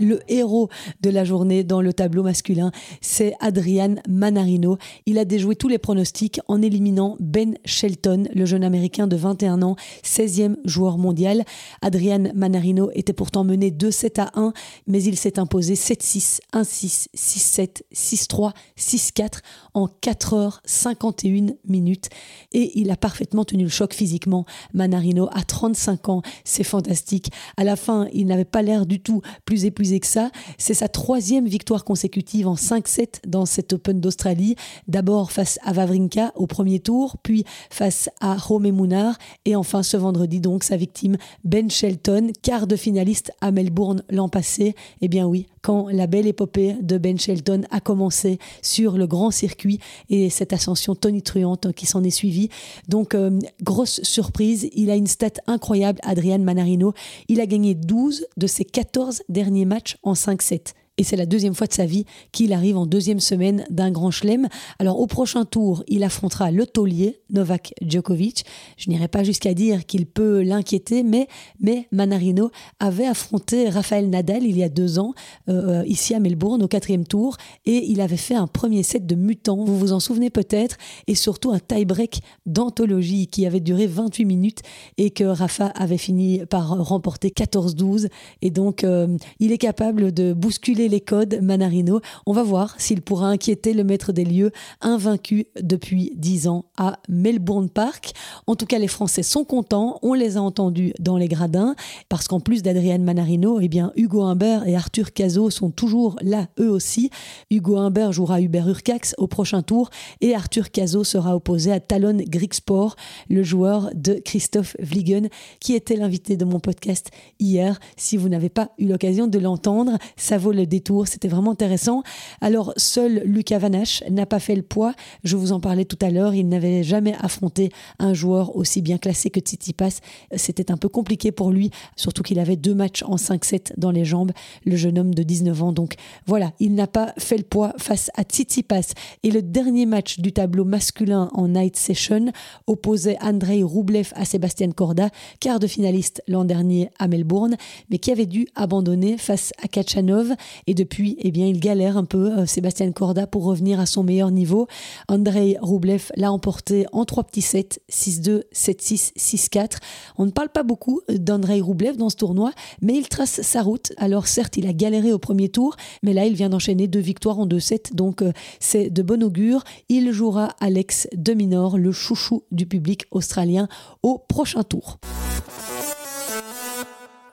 le 0.00 0.20
héros 0.28 0.68
de 1.02 1.10
la 1.10 1.24
journée 1.24 1.62
dans 1.62 1.80
le 1.80 1.92
tableau 1.92 2.22
masculin, 2.22 2.72
c'est 3.00 3.34
Adrian 3.40 3.96
Manarino. 4.08 4.78
Il 5.06 5.18
a 5.18 5.24
déjoué 5.24 5.54
tous 5.54 5.68
les 5.68 5.78
pronostics 5.78 6.40
en 6.48 6.62
éliminant 6.62 7.16
Ben 7.20 7.56
Shelton, 7.64 8.24
le 8.34 8.46
jeune 8.46 8.64
américain 8.64 9.06
de 9.06 9.16
21 9.16 9.62
ans, 9.62 9.76
16e 10.02 10.56
joueur 10.64 10.98
mondial. 10.98 11.44
Adrian 11.82 12.32
Manarino 12.34 12.90
était 12.94 13.12
pourtant 13.12 13.44
mené 13.44 13.70
2-7 13.70 14.20
à 14.20 14.30
1, 14.34 14.52
mais 14.86 15.02
il 15.02 15.16
s'est 15.16 15.38
imposé 15.38 15.74
7-6, 15.74 16.40
1-6, 16.54 17.08
6-7, 17.14 17.82
6-3, 17.94 18.52
6-4 18.78 19.40
en 19.74 19.86
4h51 19.86 21.56
minutes. 21.68 22.08
Et 22.52 22.78
il 22.80 22.90
a 22.90 22.96
parfaitement 22.96 23.44
tenu 23.44 23.64
le 23.64 23.68
choc 23.68 23.92
physiquement. 23.92 24.46
Manarino 24.72 25.28
a 25.32 25.42
35 25.42 26.08
ans, 26.08 26.22
c'est 26.44 26.64
fantastique. 26.64 27.30
À 27.56 27.64
la 27.64 27.76
fin, 27.76 28.08
il 28.12 28.26
n'avait 28.26 28.44
pas 28.44 28.62
l'air 28.62 28.86
du 28.86 29.00
tout 29.00 29.20
plus 29.44 29.66
épuisé 29.66 29.89
que 29.98 30.06
ça. 30.06 30.30
C'est 30.58 30.74
sa 30.74 30.88
troisième 30.88 31.48
victoire 31.48 31.84
consécutive 31.84 32.46
en 32.46 32.54
5-7 32.54 33.26
dans 33.26 33.46
cet 33.46 33.72
Open 33.72 34.00
d'Australie. 34.00 34.54
D'abord 34.86 35.32
face 35.32 35.58
à 35.64 35.72
Vavrinka 35.72 36.32
au 36.36 36.46
premier 36.46 36.78
tour, 36.78 37.16
puis 37.22 37.44
face 37.70 38.08
à 38.20 38.36
Rome 38.36 38.70
Mounar 38.70 39.18
et 39.44 39.56
enfin 39.56 39.82
ce 39.82 39.96
vendredi 39.96 40.40
donc 40.40 40.62
sa 40.62 40.76
victime 40.76 41.16
Ben 41.42 41.70
Shelton, 41.70 42.30
quart 42.42 42.66
de 42.66 42.76
finaliste 42.76 43.32
à 43.40 43.50
Melbourne 43.50 44.02
l'an 44.10 44.28
passé. 44.28 44.74
Eh 45.00 45.08
bien 45.08 45.26
oui, 45.26 45.46
quand 45.62 45.88
la 45.88 46.06
belle 46.06 46.26
épopée 46.26 46.76
de 46.80 46.98
Ben 46.98 47.18
Shelton 47.18 47.62
a 47.70 47.80
commencé 47.80 48.38
sur 48.62 48.96
le 48.96 49.06
grand 49.06 49.30
circuit 49.30 49.78
et 50.08 50.30
cette 50.30 50.52
ascension 50.52 50.94
tonitruante 50.94 51.72
qui 51.72 51.86
s'en 51.86 52.02
est 52.02 52.10
suivie. 52.10 52.48
Donc, 52.88 53.14
euh, 53.14 53.38
grosse 53.62 54.02
surprise, 54.02 54.68
il 54.74 54.90
a 54.90 54.96
une 54.96 55.06
stat 55.06 55.40
incroyable, 55.46 56.00
Adrian 56.02 56.38
Manarino. 56.38 56.92
Il 57.28 57.40
a 57.40 57.46
gagné 57.46 57.74
12 57.74 58.26
de 58.36 58.46
ses 58.46 58.64
14 58.64 59.22
derniers 59.28 59.64
matchs 59.64 59.96
en 60.02 60.14
5-7 60.14 60.74
et 61.00 61.02
c'est 61.02 61.16
la 61.16 61.24
deuxième 61.24 61.54
fois 61.54 61.66
de 61.66 61.72
sa 61.72 61.86
vie 61.86 62.04
qu'il 62.30 62.52
arrive 62.52 62.76
en 62.76 62.84
deuxième 62.84 63.20
semaine 63.20 63.64
d'un 63.70 63.90
grand 63.90 64.10
chelem. 64.10 64.48
Alors 64.78 65.00
au 65.00 65.06
prochain 65.06 65.46
tour, 65.46 65.82
il 65.88 66.04
affrontera 66.04 66.50
le 66.50 66.66
taulier 66.66 67.22
Novak 67.30 67.72
Djokovic. 67.80 68.44
Je 68.76 68.90
n'irai 68.90 69.08
pas 69.08 69.24
jusqu'à 69.24 69.54
dire 69.54 69.86
qu'il 69.86 70.04
peut 70.04 70.42
l'inquiéter, 70.42 71.02
mais, 71.02 71.26
mais 71.58 71.88
Manarino 71.90 72.50
avait 72.80 73.06
affronté 73.06 73.70
Rafael 73.70 74.10
Nadal 74.10 74.42
il 74.44 74.58
y 74.58 74.62
a 74.62 74.68
deux 74.68 74.98
ans, 74.98 75.14
euh, 75.48 75.82
ici 75.86 76.14
à 76.14 76.20
Melbourne, 76.20 76.62
au 76.62 76.68
quatrième 76.68 77.06
tour, 77.06 77.38
et 77.64 77.90
il 77.90 78.02
avait 78.02 78.18
fait 78.18 78.34
un 78.34 78.46
premier 78.46 78.82
set 78.82 79.06
de 79.06 79.14
mutant, 79.14 79.64
vous 79.64 79.78
vous 79.78 79.92
en 79.94 80.00
souvenez 80.00 80.28
peut-être, 80.28 80.76
et 81.06 81.14
surtout 81.14 81.50
un 81.50 81.60
tie-break 81.60 82.20
d'anthologie 82.44 83.26
qui 83.26 83.46
avait 83.46 83.60
duré 83.60 83.86
28 83.86 84.26
minutes 84.26 84.60
et 84.98 85.12
que 85.12 85.24
Rafa 85.24 85.68
avait 85.68 85.96
fini 85.96 86.42
par 86.50 86.68
remporter 86.86 87.30
14-12. 87.30 88.08
Et 88.42 88.50
donc, 88.50 88.84
euh, 88.84 89.16
il 89.38 89.50
est 89.50 89.58
capable 89.58 90.12
de 90.12 90.34
bousculer 90.34 90.89
les 90.90 91.00
codes 91.00 91.40
Manarino. 91.40 92.00
On 92.26 92.32
va 92.32 92.42
voir 92.42 92.74
s'il 92.78 93.00
pourra 93.00 93.28
inquiéter 93.28 93.72
le 93.72 93.84
maître 93.84 94.12
des 94.12 94.24
lieux, 94.24 94.50
invaincu 94.80 95.46
depuis 95.60 96.12
10 96.16 96.48
ans 96.48 96.64
à 96.76 96.98
Melbourne 97.08 97.70
Park. 97.70 98.12
En 98.46 98.56
tout 98.56 98.66
cas, 98.66 98.78
les 98.78 98.88
Français 98.88 99.22
sont 99.22 99.44
contents. 99.44 99.98
On 100.02 100.12
les 100.12 100.36
a 100.36 100.42
entendus 100.42 100.92
dans 100.98 101.16
les 101.16 101.28
gradins 101.28 101.74
parce 102.08 102.28
qu'en 102.28 102.40
plus 102.40 102.62
d'Adrian 102.62 102.98
Manarino, 102.98 103.60
eh 103.60 103.68
bien, 103.68 103.92
Hugo 103.96 104.22
Humbert 104.22 104.66
et 104.66 104.76
Arthur 104.76 105.12
Cazot 105.12 105.50
sont 105.50 105.70
toujours 105.70 106.16
là, 106.22 106.48
eux 106.58 106.70
aussi. 106.70 107.10
Hugo 107.50 107.76
Humbert 107.76 108.12
jouera 108.12 108.40
Hubert 108.40 108.68
Urcax 108.68 109.14
au 109.18 109.28
prochain 109.28 109.62
tour 109.62 109.90
et 110.20 110.34
Arthur 110.34 110.70
Cazot 110.70 111.04
sera 111.04 111.36
opposé 111.36 111.70
à 111.72 111.78
Talon 111.78 112.18
Grigsport, 112.18 112.96
le 113.28 113.42
joueur 113.42 113.90
de 113.94 114.14
Christophe 114.14 114.76
Vliegen, 114.80 115.28
qui 115.60 115.74
était 115.74 115.96
l'invité 115.96 116.36
de 116.36 116.44
mon 116.44 116.58
podcast 116.58 117.10
hier. 117.38 117.78
Si 117.96 118.16
vous 118.16 118.28
n'avez 118.28 118.48
pas 118.48 118.72
eu 118.78 118.86
l'occasion 118.86 119.28
de 119.28 119.38
l'entendre, 119.38 119.96
ça 120.16 120.36
vaut 120.36 120.52
le 120.52 120.66
détour. 120.66 120.79
C'était 121.04 121.28
vraiment 121.28 121.52
intéressant. 121.52 122.02
Alors, 122.40 122.72
seul 122.76 123.22
Lucas 123.24 123.58
Vanache 123.58 124.02
n'a 124.10 124.26
pas 124.26 124.38
fait 124.38 124.54
le 124.54 124.62
poids. 124.62 124.94
Je 125.24 125.36
vous 125.36 125.52
en 125.52 125.60
parlais 125.60 125.84
tout 125.84 125.98
à 126.00 126.10
l'heure. 126.10 126.34
Il 126.34 126.48
n'avait 126.48 126.82
jamais 126.82 127.14
affronté 127.20 127.70
un 127.98 128.14
joueur 128.14 128.56
aussi 128.56 128.82
bien 128.82 128.98
classé 128.98 129.30
que 129.30 129.40
Tsitsipas. 129.40 130.00
C'était 130.36 130.70
un 130.70 130.76
peu 130.76 130.88
compliqué 130.88 131.32
pour 131.32 131.50
lui, 131.50 131.70
surtout 131.96 132.22
qu'il 132.22 132.38
avait 132.38 132.56
deux 132.56 132.74
matchs 132.74 133.02
en 133.02 133.16
5-7 133.16 133.72
dans 133.76 133.90
les 133.90 134.04
jambes, 134.04 134.32
le 134.64 134.76
jeune 134.76 134.98
homme 134.98 135.14
de 135.14 135.22
19 135.22 135.62
ans. 135.62 135.72
Donc 135.72 135.94
voilà, 136.26 136.52
il 136.60 136.74
n'a 136.74 136.86
pas 136.86 137.12
fait 137.18 137.36
le 137.36 137.44
poids 137.44 137.74
face 137.78 138.10
à 138.14 138.22
Tsitsipas. 138.22 138.94
Et 139.22 139.30
le 139.30 139.42
dernier 139.42 139.86
match 139.86 140.18
du 140.18 140.32
tableau 140.32 140.64
masculin 140.64 141.28
en 141.32 141.48
night 141.48 141.76
session 141.76 142.32
opposait 142.66 143.18
Andrei 143.20 143.62
Roublev 143.62 144.12
à 144.14 144.24
Sébastien 144.24 144.70
Corda, 144.70 145.10
quart 145.40 145.58
de 145.58 145.66
finaliste 145.66 146.22
l'an 146.28 146.44
dernier 146.44 146.90
à 146.98 147.08
Melbourne, 147.08 147.56
mais 147.90 147.98
qui 147.98 148.10
avait 148.10 148.26
dû 148.26 148.46
abandonner 148.54 149.18
face 149.18 149.52
à 149.62 149.68
Kachanov. 149.68 150.34
Et 150.66 150.74
depuis, 150.74 151.16
eh 151.20 151.30
bien, 151.30 151.46
il 151.46 151.60
galère 151.60 151.96
un 151.96 152.04
peu, 152.04 152.38
euh, 152.38 152.46
Sébastien 152.46 152.90
Corda, 152.92 153.26
pour 153.26 153.44
revenir 153.44 153.80
à 153.80 153.86
son 153.86 154.02
meilleur 154.02 154.30
niveau. 154.30 154.66
Andrei 155.08 155.56
Roublev 155.60 156.10
l'a 156.16 156.32
emporté 156.32 156.86
en 156.92 157.04
trois 157.04 157.24
petits 157.24 157.42
sets, 157.42 157.80
6-2, 157.90 158.42
7-6, 158.52 159.12
6-4. 159.16 159.78
On 160.18 160.26
ne 160.26 160.30
parle 160.30 160.48
pas 160.48 160.62
beaucoup 160.62 161.00
d'Andrei 161.08 161.60
Roublev 161.60 161.96
dans 161.96 162.08
ce 162.08 162.16
tournoi, 162.16 162.52
mais 162.82 162.94
il 162.94 163.08
trace 163.08 163.40
sa 163.42 163.62
route. 163.62 163.92
Alors 163.96 164.26
certes, 164.26 164.56
il 164.56 164.66
a 164.66 164.72
galéré 164.72 165.12
au 165.12 165.18
premier 165.18 165.48
tour, 165.48 165.76
mais 166.02 166.12
là, 166.12 166.26
il 166.26 166.34
vient 166.34 166.48
d'enchaîner 166.48 166.88
deux 166.88 167.00
victoires 167.00 167.38
en 167.38 167.46
deux 167.46 167.60
sets, 167.60 167.94
donc 167.94 168.22
euh, 168.22 168.32
c'est 168.58 168.90
de 168.90 169.02
bon 169.02 169.22
augure. 169.22 169.64
Il 169.88 170.12
jouera 170.12 170.54
Alex 170.60 171.08
de 171.14 171.32
Minor, 171.32 171.78
le 171.78 171.92
chouchou 171.92 172.44
du 172.50 172.66
public 172.66 173.04
australien, 173.10 173.68
au 174.02 174.18
prochain 174.18 174.62
tour 174.62 174.98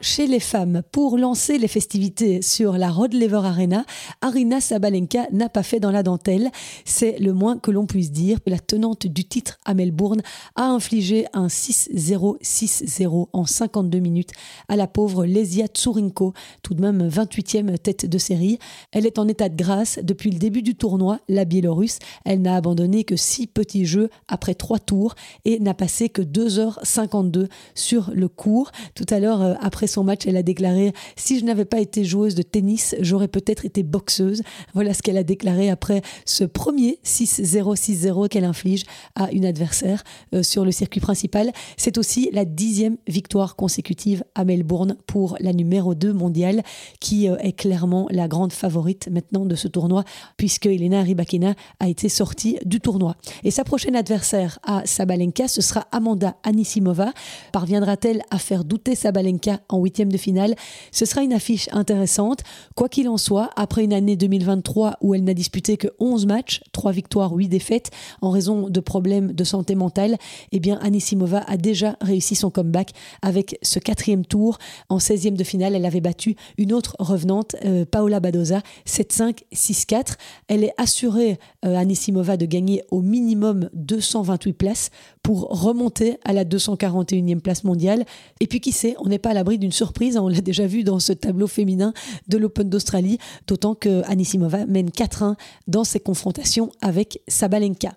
chez 0.01 0.27
les 0.27 0.39
femmes 0.39 0.81
pour 0.91 1.17
lancer 1.17 1.57
les 1.57 1.67
festivités 1.67 2.41
sur 2.41 2.77
la 2.77 2.89
Rod 2.89 3.13
Lever 3.13 3.41
Arena, 3.43 3.85
Arina 4.21 4.61
Sabalenka 4.61 5.27
n'a 5.31 5.49
pas 5.49 5.63
fait 5.63 5.79
dans 5.79 5.91
la 5.91 6.03
dentelle. 6.03 6.51
C'est 6.85 7.19
le 7.19 7.33
moins 7.33 7.57
que 7.57 7.71
l'on 7.71 7.85
puisse 7.85 8.11
dire. 8.11 8.39
La 8.45 8.59
tenante 8.59 9.07
du 9.07 9.25
titre 9.25 9.57
à 9.65 9.73
Melbourne 9.73 10.21
a 10.55 10.65
infligé 10.65 11.25
un 11.33 11.47
6-0, 11.47 12.41
6-0 12.41 13.27
en 13.33 13.45
52 13.45 13.99
minutes 13.99 14.31
à 14.67 14.75
la 14.75 14.87
pauvre 14.87 15.25
Lesia 15.25 15.67
Tsurinko, 15.67 16.33
tout 16.61 16.73
de 16.73 16.81
même 16.81 17.07
28e 17.07 17.77
tête 17.77 18.05
de 18.05 18.17
série. 18.17 18.59
Elle 18.91 19.05
est 19.05 19.19
en 19.19 19.27
état 19.27 19.49
de 19.49 19.55
grâce 19.55 19.99
depuis 20.03 20.31
le 20.31 20.39
début 20.39 20.61
du 20.61 20.75
tournoi, 20.75 21.19
la 21.27 21.45
Biélorusse. 21.45 21.99
Elle 22.25 22.41
n'a 22.41 22.55
abandonné 22.55 23.03
que 23.03 23.15
6 23.15 23.47
petits 23.47 23.85
jeux 23.85 24.09
après 24.27 24.55
3 24.55 24.79
tours 24.79 25.15
et 25.45 25.59
n'a 25.59 25.73
passé 25.73 26.09
que 26.09 26.21
2h52 26.21 27.47
sur 27.75 28.11
le 28.13 28.27
cours. 28.27 28.71
Tout 28.95 29.05
à 29.09 29.19
l'heure, 29.19 29.41
euh, 29.41 29.53
son 29.87 30.03
match, 30.03 30.25
elle 30.25 30.37
a 30.37 30.43
déclaré 30.43 30.93
Si 31.15 31.39
je 31.39 31.45
n'avais 31.45 31.65
pas 31.65 31.79
été 31.79 32.03
joueuse 32.03 32.35
de 32.35 32.41
tennis, 32.41 32.95
j'aurais 32.99 33.27
peut-être 33.27 33.65
été 33.65 33.83
boxeuse. 33.83 34.41
Voilà 34.73 34.93
ce 34.93 35.01
qu'elle 35.01 35.17
a 35.17 35.23
déclaré 35.23 35.69
après 35.69 36.01
ce 36.25 36.43
premier 36.43 36.99
6-0, 37.05 37.75
6-0 37.75 38.27
qu'elle 38.27 38.45
inflige 38.45 38.83
à 39.15 39.31
une 39.31 39.45
adversaire 39.45 40.03
euh, 40.33 40.43
sur 40.43 40.65
le 40.65 40.71
circuit 40.71 41.01
principal. 41.01 41.51
C'est 41.77 41.97
aussi 41.97 42.29
la 42.33 42.45
dixième 42.45 42.97
victoire 43.07 43.55
consécutive 43.55 44.23
à 44.35 44.45
Melbourne 44.45 44.97
pour 45.07 45.37
la 45.39 45.53
numéro 45.53 45.95
2 45.95 46.13
mondiale, 46.13 46.63
qui 46.99 47.29
euh, 47.29 47.37
est 47.39 47.53
clairement 47.53 48.07
la 48.11 48.27
grande 48.27 48.53
favorite 48.53 49.09
maintenant 49.11 49.45
de 49.45 49.55
ce 49.55 49.67
tournoi, 49.67 50.03
puisque 50.37 50.65
Elena 50.65 51.01
Rybakina 51.01 51.55
a 51.79 51.87
été 51.87 52.09
sortie 52.09 52.57
du 52.65 52.79
tournoi. 52.79 53.15
Et 53.43 53.51
sa 53.51 53.63
prochaine 53.63 53.95
adversaire 53.95 54.59
à 54.63 54.85
Sabalenka, 54.85 55.47
ce 55.47 55.61
sera 55.61 55.87
Amanda 55.91 56.35
Anisimova. 56.43 57.11
Parviendra-t-elle 57.51 58.21
à 58.29 58.37
faire 58.37 58.63
douter 58.63 58.95
Sabalenka 58.95 59.61
en 59.69 59.76
huitième 59.81 60.11
de 60.11 60.17
finale. 60.17 60.55
Ce 60.91 61.05
sera 61.05 61.23
une 61.23 61.33
affiche 61.33 61.69
intéressante. 61.71 62.39
Quoi 62.75 62.89
qu'il 62.89 63.09
en 63.09 63.17
soit, 63.17 63.49
après 63.55 63.83
une 63.83 63.93
année 63.93 64.15
2023 64.15 64.97
où 65.01 65.15
elle 65.15 65.23
n'a 65.23 65.33
disputé 65.33 65.77
que 65.77 65.87
11 65.99 66.25
matchs, 66.25 66.61
3 66.71 66.91
victoires, 66.91 67.33
8 67.33 67.47
défaites, 67.47 67.91
en 68.21 68.29
raison 68.29 68.69
de 68.69 68.79
problèmes 68.79 69.33
de 69.33 69.43
santé 69.43 69.75
mentale, 69.75 70.17
eh 70.51 70.59
bien 70.59 70.79
Anisimova 70.81 71.39
a 71.47 71.57
déjà 71.57 71.97
réussi 72.01 72.35
son 72.35 72.49
comeback 72.49 72.91
avec 73.21 73.57
ce 73.61 73.79
quatrième 73.79 74.25
tour. 74.25 74.57
En 74.89 74.97
16e 74.97 75.35
de 75.35 75.43
finale, 75.43 75.75
elle 75.75 75.85
avait 75.85 76.01
battu 76.01 76.35
une 76.57 76.73
autre 76.73 76.95
revenante, 76.99 77.55
euh, 77.65 77.85
Paola 77.85 78.19
Badoza, 78.19 78.61
7-5, 78.85 79.43
6-4. 79.53 80.15
Elle 80.47 80.63
est 80.63 80.73
assurée, 80.77 81.39
euh, 81.65 81.75
Anisimova, 81.75 82.37
de 82.37 82.45
gagner 82.45 82.83
au 82.91 83.01
minimum 83.01 83.69
228 83.73 84.53
places 84.53 84.89
pour 85.23 85.47
remonter 85.49 86.17
à 86.23 86.33
la 86.33 86.45
241e 86.45 87.39
place 87.41 87.63
mondiale. 87.63 88.05
Et 88.39 88.47
puis 88.47 88.59
qui 88.59 88.71
sait, 88.71 88.95
on 88.99 89.09
n'est 89.09 89.19
pas 89.19 89.31
à 89.31 89.33
l'abri 89.33 89.57
d'une 89.57 89.66
surprise, 89.71 90.17
hein, 90.17 90.21
on 90.23 90.27
l'a 90.27 90.41
déjà 90.41 90.67
vu 90.67 90.83
dans 90.83 90.99
ce 90.99 91.13
tableau 91.13 91.47
féminin 91.47 91.93
de 92.27 92.37
l'Open 92.37 92.69
d'Australie, 92.69 93.17
d'autant 93.47 93.75
que 93.75 94.03
Anisimova 94.09 94.65
mène 94.65 94.89
4-1 94.89 95.35
dans 95.67 95.83
ses 95.83 95.99
confrontations 95.99 96.71
avec 96.81 97.21
Sabalenka. 97.27 97.93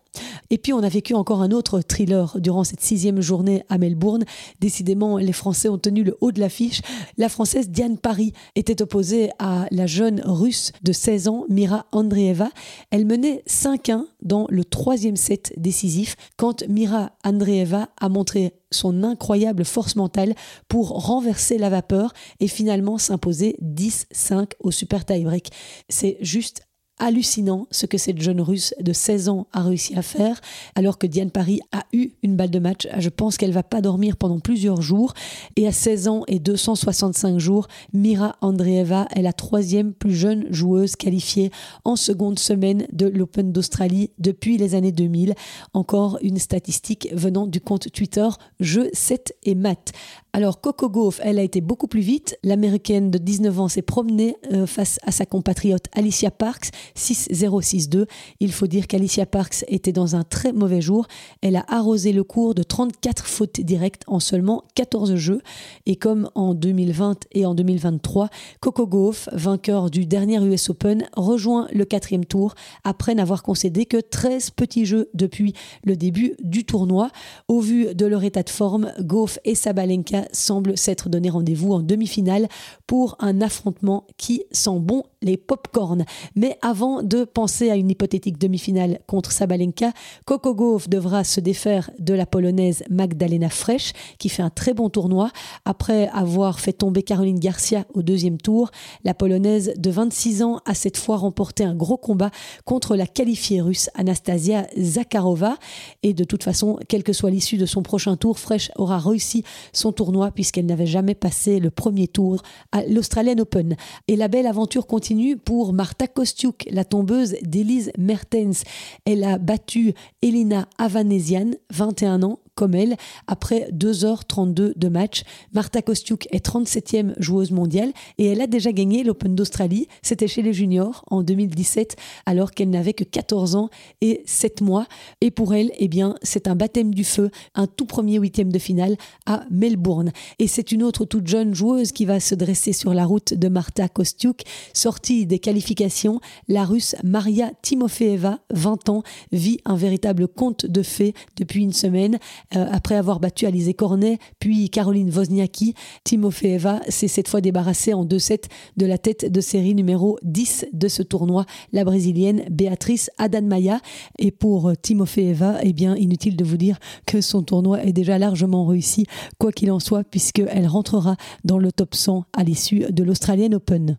Et 0.50 0.58
puis 0.58 0.72
on 0.72 0.82
a 0.82 0.88
vécu 0.88 1.14
encore 1.14 1.42
un 1.42 1.52
autre 1.52 1.80
thriller 1.80 2.40
durant 2.40 2.64
cette 2.64 2.80
sixième 2.80 3.20
journée 3.20 3.62
à 3.68 3.78
Melbourne. 3.78 4.24
Décidément, 4.60 5.18
les 5.18 5.32
Français 5.32 5.68
ont 5.68 5.78
tenu 5.78 6.02
le 6.02 6.16
haut 6.20 6.32
de 6.32 6.40
l'affiche. 6.40 6.82
La 7.16 7.28
Française 7.28 7.70
Diane 7.70 7.98
Paris 7.98 8.32
était 8.56 8.82
opposée 8.82 9.30
à 9.38 9.66
la 9.70 9.86
jeune 9.86 10.20
Russe 10.24 10.72
de 10.82 10.92
16 10.92 11.28
ans, 11.28 11.44
Mira 11.48 11.86
Andreeva. 11.92 12.50
Elle 12.90 13.06
menait 13.06 13.44
5-1 13.48 14.06
dans 14.22 14.46
le 14.50 14.64
troisième 14.64 15.16
set 15.16 15.52
décisif 15.56 16.16
quand 16.36 16.66
Mira 16.68 17.12
Andreeva 17.24 17.88
a 18.00 18.08
montré 18.08 18.54
son 18.72 19.02
incroyable 19.02 19.64
force 19.64 19.96
mentale 19.96 20.34
pour 20.68 20.88
renverser 21.06 21.58
la 21.58 21.70
vapeur 21.70 22.12
et 22.40 22.48
finalement 22.48 22.98
s'imposer 22.98 23.56
10-5 23.62 24.52
au 24.60 24.70
super 24.70 25.04
tie-break. 25.04 25.50
C'est 25.88 26.18
juste 26.20 26.62
hallucinant 27.00 27.66
ce 27.70 27.86
que 27.86 27.98
cette 27.98 28.20
jeune 28.22 28.40
russe 28.40 28.74
de 28.80 28.92
16 28.92 29.28
ans 29.28 29.46
a 29.52 29.62
réussi 29.62 29.96
à 29.96 30.02
faire, 30.02 30.40
alors 30.76 30.98
que 30.98 31.06
Diane 31.06 31.30
Paris 31.30 31.60
a 31.72 31.84
eu 31.92 32.10
une 32.22 32.36
balle 32.36 32.50
de 32.50 32.58
match. 32.58 32.86
Je 32.98 33.08
pense 33.08 33.36
qu'elle 33.36 33.52
va 33.52 33.62
pas 33.62 33.80
dormir 33.80 34.16
pendant 34.16 34.38
plusieurs 34.38 34.82
jours. 34.82 35.14
Et 35.56 35.66
à 35.66 35.72
16 35.72 36.08
ans 36.08 36.22
et 36.28 36.38
265 36.38 37.38
jours, 37.38 37.66
Mira 37.92 38.36
Andreeva 38.40 39.08
est 39.16 39.22
la 39.22 39.32
troisième 39.32 39.92
plus 39.92 40.14
jeune 40.14 40.46
joueuse 40.50 40.94
qualifiée 40.94 41.50
en 41.84 41.96
seconde 41.96 42.38
semaine 42.38 42.86
de 42.92 43.06
l'Open 43.06 43.52
d'Australie 43.52 44.10
depuis 44.18 44.56
les 44.56 44.74
années 44.74 44.92
2000. 44.92 45.34
Encore 45.72 46.18
une 46.22 46.38
statistique 46.38 47.08
venant 47.12 47.46
du 47.46 47.60
compte 47.60 47.90
Twitter 47.90 48.28
Jeux 48.60 48.90
7 48.92 49.34
et 49.44 49.54
Math. 49.54 49.92
Alors 50.32 50.60
Coco 50.60 50.88
Gauff, 50.88 51.20
elle 51.24 51.40
a 51.40 51.42
été 51.42 51.60
beaucoup 51.60 51.88
plus 51.88 52.02
vite. 52.02 52.38
L'américaine 52.44 53.10
de 53.10 53.18
19 53.18 53.60
ans 53.60 53.68
s'est 53.68 53.82
promenée 53.82 54.36
euh, 54.52 54.64
face 54.64 55.00
à 55.02 55.10
sa 55.10 55.26
compatriote 55.26 55.86
Alicia 55.92 56.30
Parks, 56.30 56.70
6-0-6-2. 56.96 58.06
Il 58.38 58.52
faut 58.52 58.68
dire 58.68 58.86
qu'Alicia 58.86 59.26
Parks 59.26 59.64
était 59.66 59.90
dans 59.90 60.14
un 60.14 60.22
très 60.22 60.52
mauvais 60.52 60.80
jour. 60.80 61.08
Elle 61.42 61.56
a 61.56 61.64
arrosé 61.66 62.12
le 62.12 62.22
cours 62.22 62.54
de 62.54 62.62
34 62.62 63.26
fautes 63.26 63.60
directes 63.60 64.04
en 64.06 64.20
seulement 64.20 64.62
14 64.76 65.16
jeux. 65.16 65.40
Et 65.86 65.96
comme 65.96 66.30
en 66.36 66.54
2020 66.54 67.26
et 67.32 67.44
en 67.44 67.56
2023, 67.56 68.28
Coco 68.60 68.86
Gauff, 68.86 69.28
vainqueur 69.32 69.90
du 69.90 70.06
dernier 70.06 70.40
US 70.44 70.70
Open, 70.70 71.08
rejoint 71.16 71.66
le 71.72 71.84
quatrième 71.84 72.24
tour 72.24 72.54
après 72.84 73.16
n'avoir 73.16 73.42
concédé 73.42 73.84
que 73.84 73.96
13 73.96 74.50
petits 74.50 74.86
jeux 74.86 75.10
depuis 75.12 75.54
le 75.82 75.96
début 75.96 76.36
du 76.38 76.64
tournoi. 76.64 77.10
Au 77.48 77.58
vu 77.58 77.96
de 77.96 78.06
leur 78.06 78.22
état 78.22 78.44
de 78.44 78.50
forme, 78.50 78.92
Gauff 79.00 79.40
et 79.44 79.56
Sabalenka 79.56 80.19
semble 80.32 80.76
s'être 80.76 81.08
donné 81.08 81.30
rendez-vous 81.30 81.72
en 81.72 81.80
demi-finale 81.80 82.48
pour 82.86 83.16
un 83.20 83.40
affrontement 83.40 84.06
qui 84.16 84.44
sent 84.52 84.78
bon 84.78 85.04
les 85.22 85.36
pop-corn. 85.36 86.04
Mais 86.34 86.58
avant 86.62 87.02
de 87.02 87.24
penser 87.24 87.70
à 87.70 87.76
une 87.76 87.90
hypothétique 87.90 88.38
demi-finale 88.38 89.00
contre 89.06 89.32
Sabalenka, 89.32 89.92
Coco 90.24 90.54
Gauff 90.54 90.88
devra 90.88 91.24
se 91.24 91.40
défaire 91.40 91.90
de 91.98 92.14
la 92.14 92.26
polonaise 92.26 92.82
Magdalena 92.88 93.50
Fresh, 93.50 93.92
qui 94.18 94.28
fait 94.28 94.42
un 94.42 94.50
très 94.50 94.74
bon 94.74 94.88
tournoi. 94.88 95.30
Après 95.64 96.08
avoir 96.08 96.60
fait 96.60 96.72
tomber 96.72 97.02
Caroline 97.02 97.38
Garcia 97.38 97.84
au 97.92 98.02
deuxième 98.02 98.38
tour, 98.38 98.70
la 99.04 99.14
polonaise 99.14 99.74
de 99.76 99.90
26 99.90 100.42
ans 100.42 100.60
a 100.64 100.74
cette 100.74 100.96
fois 100.96 101.16
remporté 101.16 101.64
un 101.64 101.74
gros 101.74 101.98
combat 101.98 102.30
contre 102.64 102.96
la 102.96 103.06
qualifiée 103.06 103.60
russe 103.60 103.90
Anastasia 103.94 104.66
Zakharova. 104.78 105.56
Et 106.02 106.14
de 106.14 106.24
toute 106.24 106.44
façon, 106.44 106.78
quelle 106.88 107.02
que 107.02 107.12
soit 107.12 107.30
l'issue 107.30 107.58
de 107.58 107.66
son 107.66 107.82
prochain 107.82 108.16
tour, 108.16 108.38
Fresh 108.38 108.70
aura 108.76 108.98
réussi 108.98 109.44
son 109.72 109.92
tournoi 109.92 110.30
puisqu'elle 110.30 110.66
n'avait 110.66 110.86
jamais 110.86 111.14
passé 111.14 111.60
le 111.60 111.70
premier 111.70 112.08
tour 112.08 112.42
à 112.72 112.84
l'Australian 112.84 113.38
Open. 113.38 113.76
Et 114.08 114.16
la 114.16 114.28
belle 114.28 114.46
aventure 114.46 114.86
continue 114.86 115.09
pour 115.44 115.72
Marta 115.72 116.06
Kostiuk, 116.06 116.66
la 116.70 116.84
tombeuse 116.84 117.34
d'Elise 117.42 117.90
Mertens. 117.98 118.62
Elle 119.04 119.24
a 119.24 119.38
battu 119.38 119.92
Elina 120.22 120.68
Avanesian, 120.78 121.50
21 121.70 122.22
ans, 122.22 122.38
comme 122.60 122.74
elle 122.74 122.98
après 123.26 123.70
2h32 123.72 124.76
de 124.76 124.88
match. 124.88 125.22
Marta 125.54 125.80
Kostiuk 125.80 126.28
est 126.30 126.44
37e 126.44 127.14
joueuse 127.18 127.52
mondiale 127.52 127.90
et 128.18 128.26
elle 128.26 128.42
a 128.42 128.46
déjà 128.46 128.70
gagné 128.70 129.02
l'Open 129.02 129.34
d'Australie. 129.34 129.88
C'était 130.02 130.28
chez 130.28 130.42
les 130.42 130.52
juniors 130.52 131.02
en 131.10 131.22
2017 131.22 131.96
alors 132.26 132.50
qu'elle 132.50 132.68
n'avait 132.68 132.92
que 132.92 133.04
14 133.04 133.56
ans 133.56 133.70
et 134.02 134.22
7 134.26 134.60
mois. 134.60 134.86
Et 135.22 135.30
pour 135.30 135.54
elle, 135.54 135.72
eh 135.78 135.88
bien, 135.88 136.16
c'est 136.22 136.48
un 136.48 136.54
baptême 136.54 136.92
du 136.92 137.02
feu, 137.02 137.30
un 137.54 137.66
tout 137.66 137.86
premier 137.86 138.18
huitième 138.18 138.52
de 138.52 138.58
finale 138.58 138.98
à 139.24 139.44
Melbourne. 139.50 140.12
Et 140.38 140.46
c'est 140.46 140.70
une 140.70 140.82
autre 140.82 141.06
toute 141.06 141.28
jeune 141.28 141.54
joueuse 141.54 141.92
qui 141.92 142.04
va 142.04 142.20
se 142.20 142.34
dresser 142.34 142.74
sur 142.74 142.92
la 142.92 143.06
route 143.06 143.32
de 143.32 143.48
Marta 143.48 143.88
Kostiuk. 143.88 144.42
Sortie 144.74 145.24
des 145.24 145.38
qualifications, 145.38 146.20
la 146.46 146.66
russe 146.66 146.94
Maria 147.04 147.52
Timofeeva, 147.62 148.40
20 148.52 148.90
ans, 148.90 149.02
vit 149.32 149.60
un 149.64 149.76
véritable 149.76 150.28
conte 150.28 150.66
de 150.66 150.82
fées 150.82 151.14
depuis 151.38 151.62
une 151.62 151.72
semaine. 151.72 152.18
Euh, 152.56 152.66
après 152.70 152.96
avoir 152.96 153.20
battu 153.20 153.46
Alizé 153.46 153.74
Cornet, 153.74 154.18
puis 154.40 154.70
Caroline 154.70 155.10
Wozniacki, 155.10 155.74
Timofeeva 156.04 156.80
s'est 156.88 157.08
cette 157.08 157.28
fois 157.28 157.40
débarrassée 157.40 157.94
en 157.94 158.04
2-7 158.04 158.44
de 158.76 158.86
la 158.86 158.98
tête 158.98 159.30
de 159.30 159.40
série 159.40 159.74
numéro 159.74 160.18
10 160.22 160.66
de 160.72 160.88
ce 160.88 161.02
tournoi, 161.02 161.46
la 161.72 161.84
brésilienne 161.84 162.44
Béatrice 162.50 163.10
Adanmaya. 163.18 163.80
Et 164.18 164.32
pour 164.32 164.72
Timofeeva, 164.82 165.58
eh 165.62 165.72
bien, 165.72 165.94
inutile 165.94 166.36
de 166.36 166.44
vous 166.44 166.56
dire 166.56 166.78
que 167.06 167.20
son 167.20 167.42
tournoi 167.42 167.84
est 167.84 167.92
déjà 167.92 168.18
largement 168.18 168.66
réussi, 168.66 169.06
quoi 169.38 169.52
qu'il 169.52 169.70
en 169.70 169.78
soit, 169.78 170.04
puisqu'elle 170.04 170.66
rentrera 170.66 171.16
dans 171.44 171.58
le 171.58 171.70
top 171.70 171.94
100 171.94 172.24
à 172.36 172.42
l'issue 172.42 172.86
de 172.90 173.04
l'Australian 173.04 173.52
Open. 173.52 173.96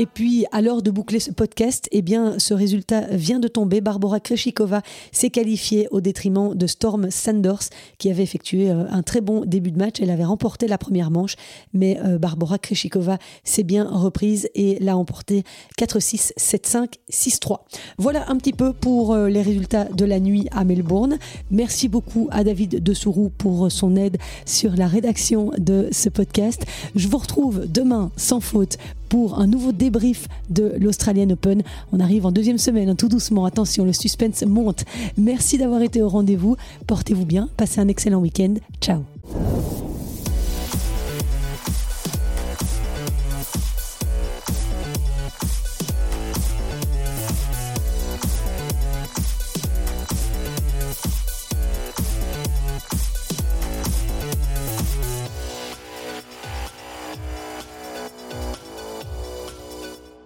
Et 0.00 0.06
puis, 0.06 0.46
à 0.50 0.62
l'heure 0.62 0.80
de 0.80 0.90
boucler 0.90 1.20
ce 1.20 1.30
podcast, 1.30 1.86
eh 1.92 2.00
bien, 2.00 2.38
ce 2.38 2.54
résultat 2.54 3.02
vient 3.10 3.38
de 3.38 3.48
tomber. 3.48 3.82
Barbara 3.82 4.18
Kreshikova 4.18 4.80
s'est 5.12 5.28
qualifiée 5.28 5.88
au 5.90 6.00
détriment 6.00 6.54
de 6.54 6.66
Storm 6.66 7.10
Sanders, 7.10 7.68
qui 7.98 8.10
avait 8.10 8.22
effectué 8.22 8.70
euh, 8.70 8.84
un 8.88 9.02
très 9.02 9.20
bon 9.20 9.44
début 9.44 9.70
de 9.70 9.76
match. 9.76 9.96
Elle 10.00 10.08
avait 10.08 10.24
remporté 10.24 10.68
la 10.68 10.78
première 10.78 11.10
manche, 11.10 11.36
mais 11.74 12.00
euh, 12.02 12.16
Barbara 12.16 12.56
Kreshikova 12.56 13.18
s'est 13.44 13.62
bien 13.62 13.86
reprise 13.90 14.48
et 14.54 14.78
l'a 14.80 14.96
emporté 14.96 15.44
4-6, 15.78 16.32
7-5, 16.38 16.94
6-3. 17.12 17.58
Voilà 17.98 18.24
un 18.30 18.38
petit 18.38 18.54
peu 18.54 18.72
pour 18.72 19.12
euh, 19.12 19.28
les 19.28 19.42
résultats 19.42 19.84
de 19.84 20.06
la 20.06 20.18
nuit 20.18 20.46
à 20.50 20.64
Melbourne. 20.64 21.18
Merci 21.50 21.88
beaucoup 21.88 22.26
à 22.30 22.42
David 22.42 22.82
de 22.82 22.94
Sourou 22.94 23.28
pour 23.36 23.70
son 23.70 23.96
aide 23.96 24.16
sur 24.46 24.76
la 24.76 24.86
rédaction 24.86 25.50
de 25.58 25.88
ce 25.92 26.08
podcast. 26.08 26.64
Je 26.94 27.06
vous 27.06 27.18
retrouve 27.18 27.70
demain 27.70 28.10
sans 28.16 28.40
faute 28.40 28.78
pour 29.10 29.38
un 29.38 29.46
nouveau 29.46 29.72
débrief 29.72 30.26
de 30.48 30.72
l'Australian 30.80 31.28
Open. 31.28 31.62
On 31.92 32.00
arrive 32.00 32.24
en 32.24 32.32
deuxième 32.32 32.56
semaine, 32.56 32.96
tout 32.96 33.08
doucement. 33.08 33.44
Attention, 33.44 33.84
le 33.84 33.92
suspense 33.92 34.42
monte. 34.44 34.84
Merci 35.18 35.58
d'avoir 35.58 35.82
été 35.82 36.00
au 36.00 36.08
rendez-vous. 36.08 36.56
Portez-vous 36.86 37.26
bien. 37.26 37.50
Passez 37.58 37.80
un 37.80 37.88
excellent 37.88 38.20
week-end. 38.20 38.54
Ciao. 38.80 39.02